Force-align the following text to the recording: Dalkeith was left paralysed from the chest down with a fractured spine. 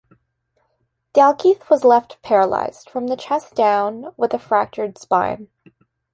Dalkeith 1.13 1.69
was 1.69 1.83
left 1.83 2.19
paralysed 2.23 2.89
from 2.89 3.05
the 3.05 3.15
chest 3.15 3.53
down 3.53 4.15
with 4.17 4.33
a 4.33 4.39
fractured 4.39 4.97
spine. 4.97 5.49